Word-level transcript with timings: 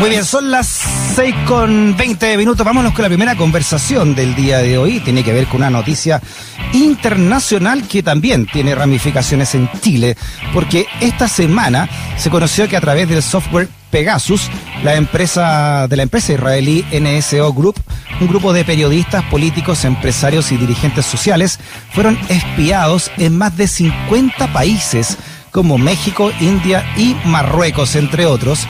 Muy 0.00 0.10
bien, 0.10 0.24
son 0.24 0.52
las 0.52 0.68
6 1.16 1.34
con 1.48 1.96
20 1.96 2.36
minutos. 2.36 2.64
Vámonos 2.64 2.92
con 2.92 3.02
la 3.02 3.08
primera 3.08 3.34
conversación 3.34 4.14
del 4.14 4.36
día 4.36 4.58
de 4.58 4.78
hoy. 4.78 5.00
Tiene 5.00 5.24
que 5.24 5.32
ver 5.32 5.46
con 5.46 5.56
una 5.56 5.70
noticia 5.70 6.22
internacional 6.72 7.82
que 7.88 8.04
también 8.04 8.46
tiene 8.46 8.76
ramificaciones 8.76 9.56
en 9.56 9.68
Chile, 9.80 10.16
porque 10.54 10.86
esta 11.00 11.26
semana 11.26 11.88
se 12.16 12.30
conoció 12.30 12.68
que 12.68 12.76
a 12.76 12.80
través 12.80 13.08
del 13.08 13.24
software 13.24 13.68
Pegasus, 13.90 14.48
la 14.84 14.94
empresa 14.94 15.88
de 15.88 15.96
la 15.96 16.04
empresa 16.04 16.32
israelí 16.32 16.84
NSO 16.92 17.52
Group, 17.52 17.82
un 18.20 18.28
grupo 18.28 18.52
de 18.52 18.64
periodistas, 18.64 19.24
políticos, 19.24 19.84
empresarios 19.84 20.52
y 20.52 20.58
dirigentes 20.58 21.06
sociales 21.06 21.58
fueron 21.92 22.16
espiados 22.28 23.10
en 23.16 23.36
más 23.36 23.56
de 23.56 23.66
50 23.66 24.52
países 24.52 25.18
como 25.50 25.76
México, 25.76 26.30
India 26.38 26.84
y 26.96 27.16
Marruecos, 27.24 27.96
entre 27.96 28.26
otros. 28.26 28.68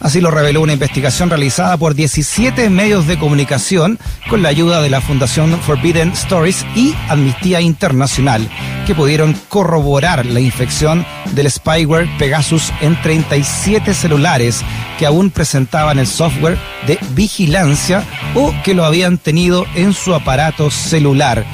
Así 0.00 0.20
lo 0.20 0.30
reveló 0.30 0.60
una 0.60 0.74
investigación 0.74 1.28
realizada 1.28 1.76
por 1.76 1.94
17 1.94 2.70
medios 2.70 3.06
de 3.06 3.18
comunicación 3.18 3.98
con 4.30 4.42
la 4.42 4.48
ayuda 4.48 4.80
de 4.80 4.90
la 4.90 5.00
Fundación 5.00 5.58
Forbidden 5.60 6.10
Stories 6.10 6.64
y 6.76 6.94
Amnistía 7.08 7.60
Internacional, 7.60 8.48
que 8.86 8.94
pudieron 8.94 9.34
corroborar 9.48 10.24
la 10.24 10.40
infección 10.40 11.04
del 11.32 11.50
spyware 11.50 12.08
Pegasus 12.16 12.72
en 12.80 13.00
37 13.02 13.92
celulares 13.92 14.62
que 14.98 15.06
aún 15.06 15.30
presentaban 15.30 15.98
el 15.98 16.06
software 16.06 16.58
de 16.86 16.98
vigilancia 17.10 18.04
o 18.34 18.54
que 18.64 18.74
lo 18.74 18.84
habían 18.84 19.18
tenido 19.18 19.66
en 19.74 19.92
su 19.92 20.14
aparato 20.14 20.70
celular 20.70 21.44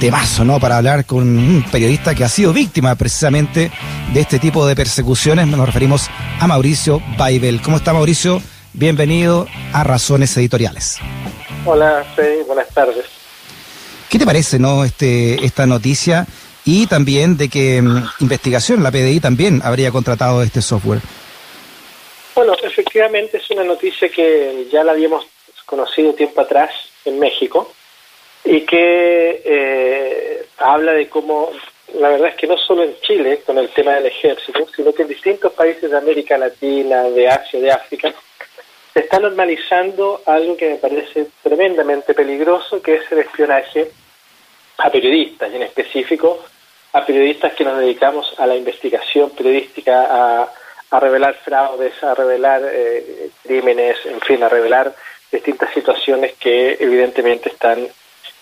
temazo, 0.00 0.46
¿no? 0.46 0.58
Para 0.58 0.78
hablar 0.78 1.04
con 1.04 1.22
un 1.22 1.62
periodista 1.70 2.14
que 2.14 2.24
ha 2.24 2.28
sido 2.28 2.54
víctima 2.54 2.94
precisamente 2.94 3.70
de 4.14 4.20
este 4.20 4.38
tipo 4.38 4.66
de 4.66 4.74
persecuciones. 4.74 5.46
Nos 5.46 5.66
referimos 5.66 6.08
a 6.40 6.46
Mauricio 6.46 7.02
Baibel. 7.18 7.60
¿Cómo 7.60 7.76
está 7.76 7.92
Mauricio? 7.92 8.40
Bienvenido 8.72 9.46
a 9.74 9.84
Razones 9.84 10.34
Editoriales. 10.38 10.96
Hola, 11.66 12.02
Freddy, 12.14 12.44
buenas 12.44 12.68
tardes. 12.70 13.04
¿Qué 14.08 14.18
te 14.18 14.24
parece, 14.24 14.58
no, 14.58 14.84
este, 14.84 15.44
esta 15.44 15.66
noticia 15.66 16.26
y 16.64 16.86
también 16.86 17.36
de 17.36 17.50
que 17.50 17.82
mm, 17.82 18.02
investigación, 18.20 18.82
la 18.82 18.90
PDI 18.90 19.20
también 19.20 19.60
habría 19.62 19.90
contratado 19.90 20.42
este 20.42 20.62
software? 20.62 21.00
Bueno, 22.34 22.54
efectivamente 22.62 23.36
es 23.36 23.50
una 23.50 23.64
noticia 23.64 24.08
que 24.08 24.66
ya 24.72 24.82
la 24.82 24.92
habíamos 24.92 25.26
conocido 25.66 26.14
tiempo 26.14 26.40
atrás 26.40 26.70
en 27.04 27.18
México 27.18 27.70
y 28.44 28.62
que 28.62 29.42
habla 30.72 30.92
de 30.92 31.08
cómo, 31.08 31.50
la 31.98 32.10
verdad 32.10 32.28
es 32.28 32.36
que 32.36 32.46
no 32.46 32.56
solo 32.56 32.84
en 32.84 32.94
Chile 33.00 33.42
con 33.44 33.58
el 33.58 33.68
tema 33.70 33.94
del 33.94 34.06
ejército, 34.06 34.66
sino 34.74 34.92
que 34.92 35.02
en 35.02 35.08
distintos 35.08 35.52
países 35.52 35.90
de 35.90 35.96
América 35.96 36.38
Latina, 36.38 37.02
de 37.04 37.28
Asia, 37.28 37.60
de 37.60 37.72
África, 37.72 38.14
se 38.92 39.00
está 39.00 39.18
normalizando 39.18 40.22
algo 40.26 40.56
que 40.56 40.70
me 40.70 40.76
parece 40.76 41.26
tremendamente 41.42 42.14
peligroso, 42.14 42.80
que 42.80 42.94
es 42.94 43.12
el 43.12 43.18
espionaje 43.18 43.90
a 44.78 44.90
periodistas, 44.90 45.50
y 45.52 45.56
en 45.56 45.62
específico 45.62 46.38
a 46.92 47.04
periodistas 47.04 47.52
que 47.54 47.64
nos 47.64 47.78
dedicamos 47.78 48.34
a 48.38 48.46
la 48.46 48.56
investigación 48.56 49.30
periodística, 49.30 50.06
a, 50.10 50.52
a 50.90 51.00
revelar 51.00 51.34
fraudes, 51.34 52.02
a 52.02 52.14
revelar 52.14 52.62
eh, 52.64 53.30
crímenes, 53.42 53.96
en 54.06 54.20
fin, 54.20 54.42
a 54.42 54.48
revelar 54.48 54.94
distintas 55.30 55.72
situaciones 55.72 56.34
que 56.34 56.76
evidentemente 56.80 57.48
están 57.48 57.88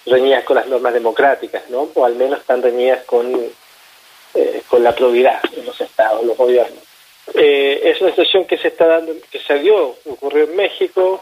reñidas 0.09 0.45
con 0.45 0.57
las 0.57 0.67
normas 0.67 0.95
democráticas, 0.95 1.69
¿no? 1.71 1.91
O 1.95 2.05
al 2.05 2.15
menos 2.15 2.41
están 2.41 2.63
reñidas 2.63 3.05
con, 3.05 3.35
eh, 4.35 4.63
con 4.69 4.83
la 4.83 4.95
probidad 4.95 5.43
de 5.43 5.63
los 5.63 5.81
estados, 5.81 6.25
los 6.25 6.37
gobiernos. 6.37 6.83
Eh, 7.35 7.81
es 7.85 8.01
una 8.01 8.11
situación 8.11 8.47
que 8.47 8.59
se 8.59 8.69
está 8.69 8.87
dando, 8.87 9.13
que 9.31 9.39
se 9.39 9.59
dio, 9.59 9.97
ocurrió 10.07 10.45
en 10.45 10.57
México, 10.57 11.21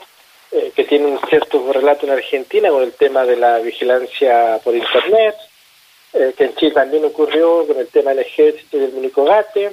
eh, 0.53 0.73
que 0.75 0.85
tiene 0.85 1.07
un 1.07 1.21
cierto 1.29 1.73
relato 1.73 2.07
en 2.07 2.13
Argentina 2.13 2.71
con 2.71 2.83
el 2.83 2.93
tema 2.93 3.25
de 3.25 3.37
la 3.37 3.59
vigilancia 3.59 4.61
por 4.63 4.75
Internet, 4.75 5.35
que 6.13 6.45
en 6.45 6.55
Chile 6.55 6.71
también 6.71 7.05
ocurrió 7.05 7.67
con 7.67 7.79
el 7.79 7.89
tema 7.89 8.11
del 8.11 8.21
ejército 8.21 8.79
y 8.79 8.81
del 8.81 8.93
Minicogate, 8.93 9.73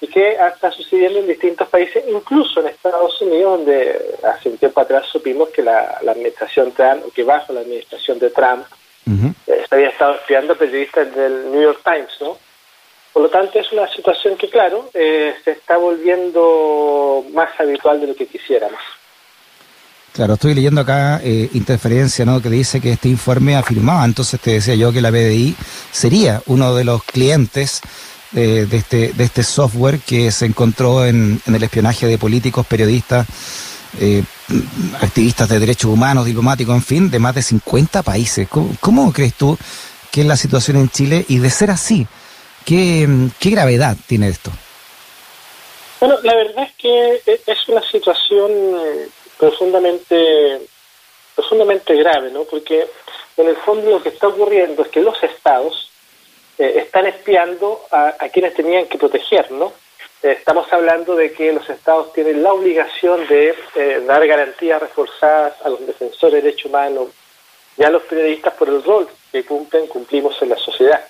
y 0.00 0.06
que 0.08 0.32
está 0.32 0.70
sucediendo 0.70 1.20
en 1.20 1.26
distintos 1.26 1.68
países, 1.68 2.04
incluso 2.08 2.60
en 2.60 2.68
Estados 2.68 3.20
Unidos, 3.22 3.58
donde 3.58 4.16
hace 4.24 4.50
un 4.50 4.58
tiempo 4.58 4.80
atrás 4.80 5.06
supimos 5.10 5.48
que 5.50 5.62
la, 5.62 5.98
administración 6.06 6.72
Trump, 6.72 7.04
que 7.14 7.22
bajo 7.22 7.52
la 7.52 7.60
administración 7.60 8.18
de 8.18 8.30
Trump, 8.30 8.66
eh, 9.46 9.64
había 9.70 9.88
estado 9.88 10.16
espiando 10.16 10.56
periodistas 10.56 11.14
del 11.14 11.50
New 11.50 11.62
York 11.62 11.80
Times, 11.84 12.10
¿no? 12.20 12.36
Por 13.12 13.22
lo 13.22 13.28
tanto, 13.30 13.58
es 13.58 13.72
una 13.72 13.88
situación 13.90 14.36
que, 14.36 14.50
claro, 14.50 14.90
eh, 14.92 15.34
se 15.42 15.52
está 15.52 15.78
volviendo 15.78 17.24
más 17.32 17.48
habitual 17.58 18.00
de 18.00 18.08
lo 18.08 18.14
que 18.14 18.26
quisiéramos. 18.26 18.78
Claro, 20.12 20.34
estoy 20.34 20.54
leyendo 20.54 20.80
acá 20.80 21.20
eh, 21.22 21.48
interferencia, 21.54 22.24
¿no? 22.24 22.42
Que 22.42 22.50
dice 22.50 22.80
que 22.80 22.92
este 22.92 23.08
informe 23.08 23.56
afirmaba, 23.56 24.04
entonces 24.04 24.40
te 24.40 24.52
decía 24.52 24.74
yo 24.74 24.92
que 24.92 25.00
la 25.00 25.10
BDI 25.10 25.54
sería 25.92 26.42
uno 26.46 26.74
de 26.74 26.84
los 26.84 27.04
clientes 27.04 27.80
de, 28.32 28.62
este, 28.72 29.12
de 29.12 29.24
este 29.24 29.42
software 29.42 30.00
que 30.00 30.30
se 30.30 30.46
encontró 30.46 31.04
en, 31.04 31.40
el 31.46 31.62
espionaje 31.62 32.06
de 32.06 32.18
políticos, 32.18 32.66
periodistas, 32.66 33.26
eh, 34.00 34.22
activistas 35.00 35.48
de 35.48 35.58
derechos 35.58 35.90
humanos, 35.90 36.26
diplomáticos, 36.26 36.74
en 36.74 36.82
fin, 36.82 37.10
de 37.10 37.18
más 37.18 37.34
de 37.34 37.42
50 37.42 38.02
países. 38.02 38.48
¿Cómo, 38.48 39.12
crees 39.12 39.34
tú 39.34 39.56
que 40.10 40.22
es 40.22 40.26
la 40.26 40.36
situación 40.36 40.76
en 40.78 40.88
Chile? 40.88 41.24
Y 41.28 41.38
de 41.38 41.50
ser 41.50 41.70
así, 41.70 42.06
¿qué, 42.64 43.08
qué 43.38 43.50
gravedad 43.50 43.96
tiene 44.06 44.28
esto? 44.28 44.50
Bueno, 46.00 46.16
la 46.22 46.34
verdad 46.34 46.64
es 46.64 46.72
que 46.76 47.22
es 47.46 47.68
una 47.68 47.82
situación 47.90 48.50
profundamente 49.38 50.60
profundamente 51.36 51.94
grave, 51.94 52.30
¿no? 52.30 52.44
Porque 52.44 52.86
en 53.36 53.46
el 53.46 53.56
fondo 53.56 53.90
lo 53.90 54.02
que 54.02 54.08
está 54.08 54.28
ocurriendo 54.28 54.82
es 54.82 54.88
que 54.88 55.00
los 55.00 55.22
estados 55.22 55.90
eh, 56.58 56.74
están 56.76 57.06
espiando 57.06 57.82
a, 57.90 58.12
quienes 58.32 58.54
tenían 58.54 58.86
que 58.86 58.98
proteger, 58.98 59.50
¿no? 59.50 59.72
Eh, 60.22 60.32
estamos 60.38 60.72
hablando 60.72 61.14
de 61.14 61.32
que 61.32 61.52
los 61.52 61.68
estados 61.68 62.12
tienen 62.12 62.42
la 62.42 62.52
obligación 62.52 63.26
de 63.28 63.54
eh, 63.74 64.02
dar 64.06 64.26
garantías 64.26 64.80
reforzadas 64.80 65.54
a 65.62 65.68
los 65.68 65.86
defensores 65.86 66.34
de 66.34 66.42
derechos 66.42 66.66
humanos 66.66 67.08
y 67.76 67.84
a 67.84 67.90
los 67.90 68.02
periodistas 68.04 68.54
por 68.54 68.68
el 68.68 68.82
rol 68.82 69.06
que 69.30 69.44
cumplen, 69.44 69.86
cumplimos 69.86 70.40
en 70.40 70.48
la 70.48 70.56
sociedad. 70.56 71.06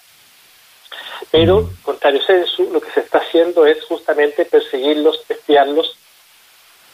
Pero, 1.31 1.71
contrario 1.83 2.21
a 2.29 2.33
eso, 2.33 2.65
lo 2.65 2.81
que 2.81 2.91
se 2.91 3.01
está 3.01 3.19
haciendo 3.19 3.67
es 3.67 3.85
justamente 3.85 4.45
perseguirlos, 4.45 5.25
espiarlos 5.29 5.97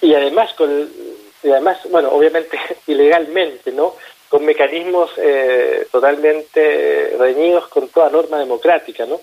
y 0.01 0.15
además, 0.15 0.53
con, 0.55 0.91
y 1.43 1.51
además 1.51 1.79
bueno, 1.91 2.11
obviamente 2.11 2.59
ilegalmente, 2.87 3.73
¿no? 3.73 3.97
Con 4.33 4.47
mecanismos 4.47 5.11
eh, 5.19 5.87
totalmente 5.93 7.15
reñidos 7.19 7.69
con 7.69 7.89
toda 7.89 8.09
norma 8.09 8.39
democrática, 8.39 9.05
¿no? 9.05 9.21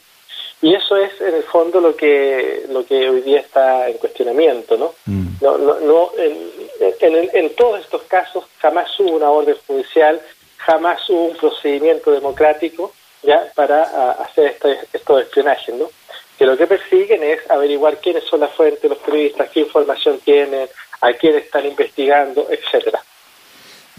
Y 0.62 0.76
eso 0.76 0.98
es 0.98 1.20
en 1.20 1.34
el 1.34 1.42
fondo 1.42 1.82
lo 1.82 1.96
que 1.96 2.66
lo 2.70 2.86
que 2.86 3.10
hoy 3.10 3.22
día 3.22 3.40
está 3.40 3.90
en 3.90 3.98
cuestionamiento, 3.98 4.78
¿no? 4.78 4.94
Mm. 5.08 5.30
No, 5.42 5.58
no, 5.58 5.80
no 5.80 6.12
en, 6.16 7.30
en, 7.34 7.56
todos 7.56 7.80
estos 7.80 8.04
casos 8.04 8.46
jamás 8.60 8.88
hubo 9.00 9.14
una 9.14 9.32
orden 9.32 9.56
judicial, 9.66 10.22
jamás 10.58 11.10
hubo 11.10 11.26
un 11.26 11.38
procedimiento 11.38 12.12
democrático 12.12 12.94
ya 13.24 13.52
para 13.56 14.12
hacer 14.12 14.46
este, 14.52 14.78
estos 14.94 15.24
espionajes, 15.24 15.74
¿no? 15.74 15.90
Que 16.38 16.46
lo 16.46 16.56
que 16.56 16.68
persiguen 16.68 17.24
es 17.24 17.50
averiguar 17.50 17.98
quiénes 17.98 18.26
son 18.26 18.42
las 18.42 18.52
fuentes, 18.52 18.88
los 18.88 19.00
periodistas, 19.00 19.50
qué 19.50 19.62
información 19.62 20.20
tienen, 20.20 20.70
a 21.02 21.14
quién 21.14 21.36
están 21.36 21.66
investigando, 21.66 22.48
etcétera. 22.52 23.02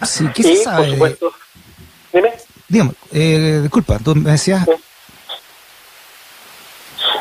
Sí, 0.05 0.27
¿qué 0.35 0.43
se 0.43 0.57
sabe? 0.57 0.85
por 0.85 0.93
supuesto. 0.93 1.33
Dime. 2.13 2.33
Dígame, 2.69 2.93
eh, 3.13 3.61
disculpa, 3.63 3.99
tú 3.99 4.15
me 4.15 4.33
decías... 4.33 4.67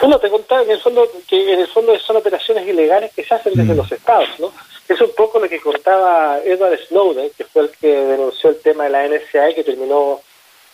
Bueno, 0.02 0.18
te 0.20 0.30
contaba 0.30 0.64
en 0.64 0.72
el 0.72 0.80
fondo 0.80 1.08
que 1.28 1.54
en 1.54 1.60
el 1.60 1.68
fondo 1.68 1.98
son 2.00 2.18
operaciones 2.18 2.68
ilegales 2.68 3.12
que 3.14 3.24
se 3.24 3.36
hacen 3.36 3.54
desde 3.54 3.74
mm. 3.74 3.78
los 3.78 3.92
estados, 3.92 4.30
¿no? 4.40 4.54
Es 4.88 5.00
un 5.02 5.12
poco 5.16 5.40
lo 5.40 5.50
que 5.50 5.60
contaba 5.60 6.40
Edward 6.44 6.80
Snowden, 6.88 7.32
que 7.38 7.44
fue 7.46 7.64
el 7.64 7.70
que 7.72 7.88
denunció 7.88 8.50
el 8.50 8.60
tema 8.60 8.86
de 8.86 8.90
la 8.90 9.08
NSA 9.08 9.52
y 9.52 9.56
que 9.56 9.64
terminó 9.64 10.22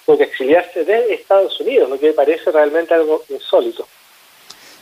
por 0.06 0.22
exiliarse 0.22 0.86
de 0.86 1.14
Estados 1.14 1.60
Unidos, 1.60 1.90
lo 1.90 2.00
que 2.00 2.08
me 2.08 2.14
parece 2.14 2.52
realmente 2.52 2.94
algo 2.94 3.24
insólito. 3.30 3.88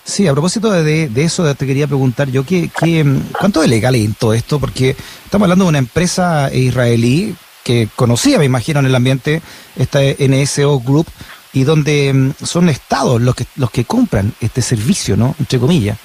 Sí, 0.03 0.27
a 0.27 0.33
propósito 0.33 0.69
de, 0.69 1.09
eso, 1.15 1.55
te 1.55 1.65
quería 1.65 1.87
preguntar 1.87 2.29
yo, 2.29 2.45
¿qué, 2.45 2.69
qué, 2.77 3.05
¿cuánto 3.39 3.61
de 3.61 3.69
legal 3.69 3.95
en 3.95 4.13
todo 4.13 4.33
esto? 4.33 4.59
Porque 4.59 4.95
estamos 5.25 5.45
hablando 5.45 5.65
de 5.65 5.69
una 5.69 5.77
empresa 5.77 6.53
israelí 6.53 7.35
que 7.63 7.87
conocía, 7.95 8.37
me 8.37 8.45
imagino, 8.45 8.81
en 8.81 8.87
el 8.87 8.95
ambiente, 8.95 9.41
esta 9.77 9.99
NSO 10.01 10.81
Group, 10.81 11.07
y 11.53 11.63
donde 11.63 12.11
mm, 12.13 12.33
son 12.43 12.67
estados 12.67 13.21
los 13.21 13.35
que, 13.35 13.45
los 13.55 13.71
que 13.71 13.85
compran 13.85 14.33
este 14.41 14.61
servicio, 14.61 15.15
¿no? 15.15 15.35
Entre 15.39 15.57
comillas. 15.57 15.97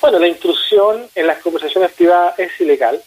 Bueno, 0.00 0.18
la 0.18 0.28
intrusión 0.28 1.06
en 1.14 1.26
las 1.28 1.38
conversaciones 1.38 1.92
privadas 1.92 2.38
es 2.38 2.60
ilegal. 2.60 3.00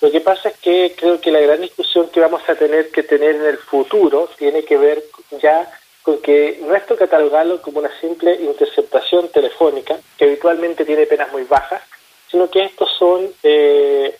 Lo 0.00 0.12
que 0.12 0.20
pasa 0.20 0.50
es 0.50 0.58
que 0.58 0.94
creo 0.96 1.20
que 1.20 1.32
la 1.32 1.40
gran 1.40 1.60
discusión 1.60 2.08
que 2.10 2.20
vamos 2.20 2.42
a 2.48 2.54
tener 2.54 2.90
que 2.90 3.02
tener 3.02 3.34
en 3.34 3.46
el 3.46 3.58
futuro 3.58 4.30
tiene 4.38 4.64
que 4.64 4.78
ver 4.78 5.02
ya 5.42 5.68
porque 6.08 6.58
no 6.62 6.74
es 6.74 6.84
catalogarlo 6.84 7.60
como 7.60 7.80
una 7.80 7.90
simple 8.00 8.34
interceptación 8.36 9.28
telefónica, 9.28 9.98
que 10.16 10.24
habitualmente 10.24 10.86
tiene 10.86 11.04
penas 11.04 11.30
muy 11.32 11.42
bajas, 11.42 11.82
sino 12.30 12.48
que 12.48 12.64
estos 12.64 12.90
son, 12.98 13.30
eh, 13.42 14.16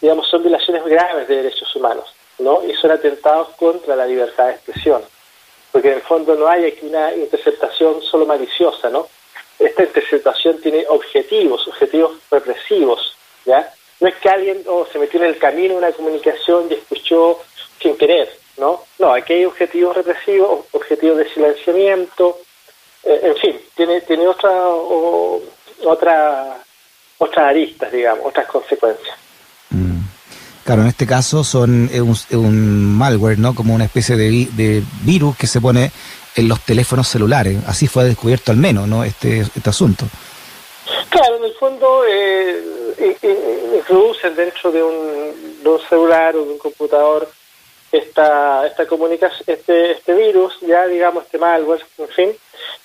digamos, 0.00 0.26
son 0.26 0.42
violaciones 0.42 0.82
graves 0.86 1.28
de 1.28 1.36
derechos 1.36 1.76
humanos, 1.76 2.06
¿no? 2.38 2.64
Y 2.64 2.72
son 2.76 2.92
atentados 2.92 3.50
contra 3.58 3.94
la 3.94 4.06
libertad 4.06 4.46
de 4.46 4.52
expresión. 4.52 5.02
Porque 5.70 5.88
en 5.88 5.94
el 5.96 6.00
fondo 6.00 6.34
no 6.34 6.48
hay 6.48 6.64
aquí 6.64 6.86
una 6.86 7.14
interceptación 7.14 8.00
solo 8.00 8.24
maliciosa, 8.24 8.88
¿no? 8.88 9.06
Esta 9.58 9.82
interceptación 9.82 10.62
tiene 10.62 10.86
objetivos, 10.88 11.68
objetivos 11.68 12.12
represivos, 12.30 13.14
¿ya? 13.44 13.70
No 14.00 14.08
es 14.08 14.14
que 14.14 14.30
alguien 14.30 14.64
oh, 14.66 14.86
se 14.90 14.98
metió 14.98 15.20
en 15.20 15.26
el 15.26 15.36
camino 15.36 15.74
una 15.74 15.92
comunicación 15.92 16.68
y 16.70 16.74
escuchó 16.76 17.38
sin 17.82 17.98
querer, 17.98 18.32
¿no? 18.58 18.82
No, 18.98 19.12
aquí 19.12 19.34
hay 19.34 19.44
objetivos 19.44 19.96
represivos, 19.96 20.66
objetivos 20.72 21.18
de 21.18 21.28
silenciamiento, 21.30 22.38
eh, 23.04 23.20
en 23.22 23.36
fin, 23.36 23.60
tiene, 23.76 24.00
tiene 24.02 24.26
otra, 24.28 24.50
otra, 25.84 26.58
otras 27.18 27.46
aristas, 27.46 27.90
digamos, 27.90 28.26
otras 28.26 28.46
consecuencias. 28.46 29.16
Mm. 29.70 29.98
Claro, 30.64 30.82
en 30.82 30.88
este 30.88 31.06
caso 31.06 31.42
son 31.42 31.90
un, 31.92 32.16
un, 32.38 32.96
malware, 32.96 33.38
¿no? 33.38 33.52
Como 33.52 33.74
una 33.74 33.84
especie 33.84 34.16
de, 34.16 34.46
de, 34.52 34.82
virus 35.02 35.36
que 35.36 35.48
se 35.48 35.60
pone 35.60 35.90
en 36.36 36.48
los 36.48 36.60
teléfonos 36.60 37.08
celulares. 37.08 37.58
Así 37.66 37.88
fue 37.88 38.04
descubierto 38.04 38.52
al 38.52 38.58
menos, 38.58 38.86
¿no? 38.86 39.02
Este, 39.02 39.40
este 39.40 39.70
asunto. 39.70 40.06
Claro, 41.10 41.36
en 41.38 41.44
el 41.44 41.54
fondo 41.54 42.04
eh, 42.08 42.62
introducen 43.74 44.36
dentro 44.36 44.70
de 44.70 44.82
un, 44.82 45.62
de 45.64 45.68
un 45.68 45.80
celular 45.88 46.36
o 46.36 46.44
de 46.44 46.52
un 46.52 46.58
computador 46.58 47.28
esta, 47.92 48.66
esta 48.66 48.86
comunicación, 48.86 49.44
este, 49.46 49.92
este 49.92 50.14
virus, 50.14 50.58
ya 50.62 50.86
digamos 50.86 51.24
este 51.24 51.38
malware, 51.38 51.84
en 51.98 52.08
fin, 52.08 52.36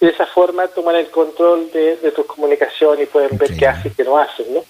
y 0.01 0.05
de 0.05 0.11
esa 0.11 0.25
forma 0.25 0.67
toman 0.67 0.97
el 0.97 1.09
control 1.09 1.71
de, 1.71 1.95
de 1.97 2.11
tus 2.11 2.25
comunicaciones 2.25 3.03
y 3.03 3.11
pueden 3.11 3.37
ver 3.37 3.55
qué 3.57 3.67
haces 3.67 3.93
y 3.93 3.95
qué 3.95 4.03
no 4.03 4.17
haces, 4.17 4.47
¿no? 4.49 4.63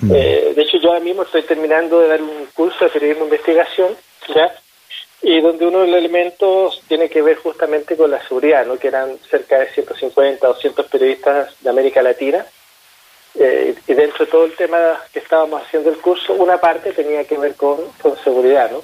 Mm. 0.00 0.12
Eh, 0.14 0.52
de 0.54 0.62
hecho, 0.62 0.78
yo 0.78 0.90
ahora 0.90 1.00
mismo 1.00 1.22
estoy 1.22 1.42
terminando 1.42 2.00
de 2.00 2.08
dar 2.08 2.22
un 2.22 2.46
curso 2.54 2.84
de 2.84 2.90
periodismo 2.90 3.24
de 3.24 3.30
investigación, 3.30 3.96
¿ya? 4.34 4.54
Y 5.22 5.40
donde 5.40 5.66
uno 5.66 5.80
de 5.80 5.88
los 5.88 5.96
elementos 5.96 6.82
tiene 6.86 7.08
que 7.08 7.22
ver 7.22 7.38
justamente 7.38 7.96
con 7.96 8.10
la 8.10 8.22
seguridad, 8.22 8.66
¿no? 8.66 8.78
Que 8.78 8.88
eran 8.88 9.18
cerca 9.28 9.58
de 9.58 9.70
150 9.70 10.48
o 10.48 10.52
200 10.52 10.86
periodistas 10.86 11.54
de 11.60 11.70
América 11.70 12.02
Latina. 12.02 12.46
Eh, 13.34 13.74
y 13.86 13.94
dentro 13.94 14.24
de 14.24 14.30
todo 14.30 14.44
el 14.44 14.54
tema 14.54 15.00
que 15.12 15.18
estábamos 15.18 15.62
haciendo 15.62 15.90
el 15.90 15.98
curso, 15.98 16.34
una 16.34 16.58
parte 16.58 16.92
tenía 16.92 17.24
que 17.24 17.38
ver 17.38 17.54
con, 17.54 17.78
con 18.00 18.16
seguridad, 18.22 18.70
¿no? 18.70 18.82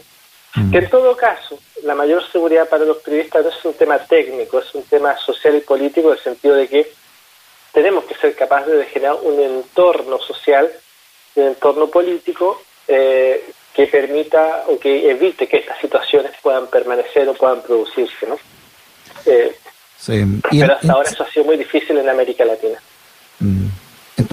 Que 0.71 0.79
en 0.79 0.89
todo 0.89 1.17
caso, 1.17 1.59
la 1.83 1.97
mayor 1.97 2.23
seguridad 2.31 2.69
para 2.69 2.85
los 2.85 2.99
periodistas 2.99 3.43
no 3.43 3.51
es 3.51 3.65
un 3.65 3.75
tema 3.75 3.99
técnico, 3.99 4.61
es 4.61 4.73
un 4.75 4.85
tema 4.85 5.17
social 5.19 5.56
y 5.56 5.61
político, 5.61 6.12
en 6.12 6.17
el 6.17 6.23
sentido 6.23 6.55
de 6.55 6.69
que 6.69 6.93
tenemos 7.73 8.05
que 8.05 8.15
ser 8.15 8.37
capaces 8.37 8.73
de 8.73 8.85
generar 8.87 9.17
un 9.21 9.41
entorno 9.41 10.21
social, 10.21 10.71
un 11.35 11.45
entorno 11.49 11.89
político 11.89 12.62
eh, 12.87 13.51
que 13.75 13.89
permita 13.89 14.65
o 14.69 14.79
que 14.79 15.11
evite 15.11 15.49
que 15.49 15.56
estas 15.56 15.81
situaciones 15.81 16.31
puedan 16.41 16.69
permanecer 16.69 17.29
o 17.29 17.35
puedan 17.35 17.61
producirse, 17.62 18.25
¿no? 18.29 18.39
Eh, 19.27 19.57
sí. 19.99 20.23
pero 20.49 20.75
hasta 20.75 20.93
ahora 20.93 21.11
eso 21.11 21.25
ha 21.25 21.31
sido 21.31 21.47
muy 21.47 21.57
difícil 21.57 21.99
en 21.99 22.09
América 22.09 22.45
Latina. 22.45 22.81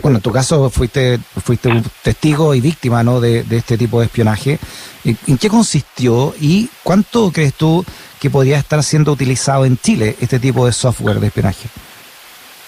Bueno, 0.01 0.18
en 0.18 0.24
tu 0.24 0.31
caso 0.31 0.69
fuiste 0.69 1.19
fuiste 1.44 1.69
un 1.69 1.83
testigo 2.01 2.56
y 2.56 2.62
víctima 2.62 3.03
¿no? 3.03 3.19
de, 3.19 3.44
de 3.44 3.57
este 3.57 3.77
tipo 3.77 4.00
de 4.00 4.06
espionaje. 4.06 4.57
¿En 5.03 5.38
qué 5.38 5.50
consistió 5.50 6.33
y 6.39 6.69
cuánto 6.83 7.31
crees 7.31 7.53
tú 7.56 7.83
que 8.19 8.30
podría 8.30 8.57
estar 8.57 8.83
siendo 8.83 9.12
utilizado 9.12 9.65
en 9.65 9.77
Chile 9.77 10.15
este 10.21 10.39
tipo 10.39 10.65
de 10.65 10.71
software 10.71 11.19
de 11.19 11.27
espionaje? 11.27 11.68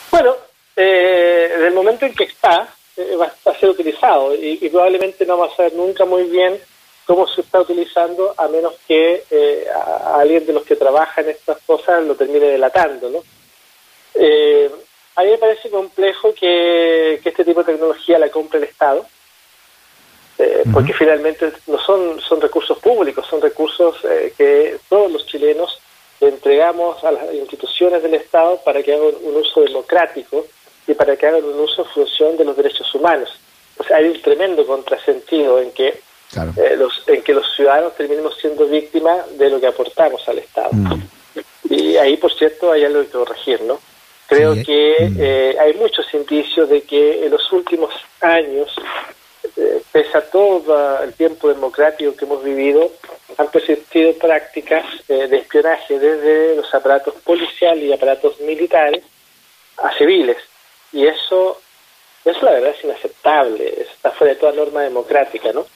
Bueno, 0.10 0.36
eh, 0.76 1.48
desde 1.52 1.68
el 1.68 1.74
momento 1.74 2.06
en 2.06 2.14
que 2.14 2.24
está, 2.24 2.68
eh, 2.98 3.16
va, 3.16 3.32
a 3.46 3.60
ser 3.60 3.70
utilizado 3.70 4.34
y, 4.36 4.70
probablemente 4.70 5.26
no 5.26 5.38
va 5.38 5.48
a 5.48 5.56
saber 5.56 5.74
nunca 5.74 6.06
muy 6.06 6.24
bien 6.24 6.60
cómo 7.06 7.28
se 7.28 7.42
está 7.42 7.62
utilizando 7.62 8.34
a 8.38 8.48
menos 8.48 8.74
que 8.88 9.24
eh, 9.30 9.68
alguien 10.16 10.46
de 10.46 10.54
los 10.54 10.64
que 10.64 10.76
trabaja 10.76 11.22
en 11.22 11.30
estas 11.30 11.58
cosas 11.66 12.04
lo 12.04 12.16
termine 12.16 12.46
delatando, 12.46 13.10
¿no? 13.10 13.24
Eh, 14.16 14.72
a 15.16 15.24
mí 15.24 15.30
me 15.30 15.38
parece 15.38 15.70
complejo 15.70 16.34
que, 16.34 17.20
que 17.22 17.30
este 17.30 17.46
tipo 17.46 17.64
de 17.64 17.74
tecnología 17.74 18.18
la 18.20 18.30
compre 18.30 18.60
el 18.60 18.66
Estado 18.66 19.06
eh, 20.40 20.64
porque 20.74 20.94
finalmente 20.94 21.52
no 21.68 21.80
son, 21.80 22.20
son 22.20 22.42
recursos 22.42 22.80
públicos, 22.80 23.26
son 23.30 23.40
recursos 23.40 23.98
eh, 24.04 24.34
que 24.36 24.78
todos 24.90 25.12
los 25.12 25.28
chilenos 25.28 25.80
entregamos 26.20 27.04
a 27.04 27.12
las 27.12 27.34
instituciones 27.34 28.02
del 28.02 28.16
Estado 28.16 28.60
para 28.66 28.82
que 28.82 28.94
hagan 28.94 29.14
un 29.22 29.36
uso 29.36 29.62
democrático 29.62 30.48
y 30.88 30.94
para 30.96 31.16
que 31.16 31.28
hagan 31.28 31.44
un 31.44 31.60
uso 31.60 31.84
en 31.84 31.90
función 31.90 32.38
de 32.38 32.46
los 32.46 32.58
derechos 32.58 32.94
humanos. 32.96 33.30
O 33.78 33.84
sea, 33.84 33.98
hay 33.98 34.08
un 34.08 34.22
tremendo 34.22 34.66
contrasentido 34.66 35.60
en 35.60 35.72
que 35.72 35.90
eh, 35.90 36.76
los, 36.78 37.04
en 37.08 37.22
que 37.22 37.34
los 37.34 37.46
ciudadanos 37.56 37.96
terminemos 37.96 38.36
siendo 38.40 38.66
víctimas 38.66 39.38
de 39.38 39.50
lo 39.50 39.60
que 39.60 39.68
aportamos 39.68 40.28
al 40.28 40.40
Estado. 40.40 40.72
Y 41.70 41.96
ahí, 41.98 42.18
por 42.18 42.34
cierto, 42.34 42.72
hay 42.72 42.86
algo 42.86 43.02
que 43.02 43.10
corregir, 43.10 43.62
¿no? 43.62 43.80
Creo 44.28 44.56
que 44.56 45.58
hay 45.60 45.74
muchos 45.76 46.12
indicios 46.14 46.70
de 46.70 46.82
que 46.82 47.26
en 47.26 47.32
los 47.32 47.52
últimos 47.52 47.94
años 48.22 48.74
eh, 49.56 49.84
pese 49.92 50.18
a 50.18 50.22
todo 50.22 51.04
el 51.04 51.14
tiempo 51.14 51.48
democrático 51.48 52.16
que 52.16 52.26
hemos 52.26 52.44
vivido, 52.44 52.92
han 53.38 53.48
persistido 53.50 54.14
prácticas 54.14 54.86
eh, 55.08 55.28
de 55.28 55.38
espionaje 55.38 56.00
desde 56.00 56.56
los 56.56 56.74
aparatos 56.74 57.14
policiales 57.24 57.84
y 57.84 57.94
aparatos 57.94 58.40
militares 58.40 59.04
a 59.78 59.92
civiles. 59.96 60.38
Y 60.92 61.06
eso, 61.06 61.62
eso 62.26 62.46
la 62.46 62.52
verdad 62.52 62.74
es 62.78 62.84
inaceptable, 62.84 63.82
está 63.82 64.12
fuera 64.12 64.34
de 64.34 64.40
toda 64.40 64.54
norma 64.54 64.82
democrática, 64.82 65.52
¿no? 65.52 65.68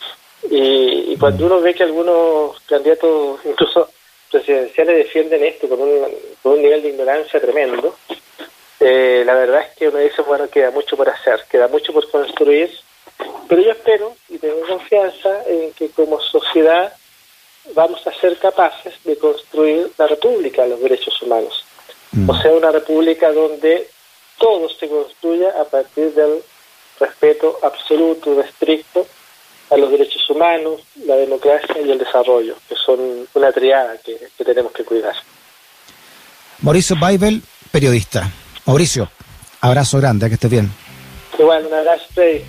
Y, 0.49 1.15
cuando 1.17 1.47
uno 1.47 1.61
ve 1.61 1.73
que 1.73 1.83
algunos 1.83 2.59
candidatos, 2.61 3.39
incluso 3.43 3.89
presidenciales, 4.31 4.97
defienden 4.97 5.43
esto 5.43 5.67
con 5.67 5.81
un, 5.81 6.07
con 6.41 6.53
un 6.53 6.61
nivel 6.61 6.81
de 6.83 6.89
ignorancia 6.89 7.39
tremendo, 7.39 7.95
eh, 8.89 9.23
la 9.25 9.33
verdad 9.33 9.61
es 9.61 9.77
que 9.77 9.87
uno 9.87 9.99
dice, 9.99 10.21
bueno, 10.21 10.49
queda 10.49 10.71
mucho 10.71 10.95
por 10.95 11.09
hacer, 11.09 11.43
queda 11.49 11.67
mucho 11.67 11.93
por 11.93 12.09
construir 12.09 12.71
pero 13.47 13.61
yo 13.61 13.71
espero 13.71 14.15
y 14.29 14.37
tengo 14.37 14.61
confianza 14.67 15.43
en 15.47 15.71
que 15.73 15.89
como 15.89 16.19
sociedad 16.19 16.93
vamos 17.73 18.05
a 18.05 18.13
ser 18.13 18.37
capaces 18.37 18.93
de 19.03 19.17
construir 19.17 19.91
la 19.97 20.07
república 20.07 20.63
de 20.63 20.69
los 20.69 20.81
derechos 20.81 21.21
humanos. 21.21 21.63
Mm. 22.11 22.29
O 22.29 22.41
sea, 22.41 22.51
una 22.51 22.71
república 22.71 23.31
donde 23.31 23.89
todo 24.37 24.69
se 24.69 24.87
construya 24.87 25.49
a 25.59 25.65
partir 25.65 26.13
del 26.13 26.41
respeto 26.99 27.59
absoluto 27.63 28.33
y 28.35 28.39
estricto 28.39 29.05
a 29.69 29.77
los 29.77 29.91
derechos 29.91 30.29
humanos, 30.29 30.81
la 31.05 31.15
democracia 31.15 31.81
y 31.81 31.91
el 31.91 31.97
desarrollo, 31.97 32.55
que 32.69 32.75
son 32.75 33.27
una 33.33 33.51
triada 33.51 33.97
que, 33.97 34.17
que 34.37 34.45
tenemos 34.45 34.71
que 34.71 34.83
cuidar. 34.83 35.15
Mauricio 36.61 36.95
Baibel, 36.99 37.41
periodista. 37.71 38.31
Mauricio, 38.67 39.09
abrazo 39.61 39.97
grande, 39.97 40.27
que 40.27 40.33
estés 40.33 40.51
bien. 40.51 40.69